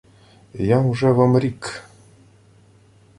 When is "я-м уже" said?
0.59-1.11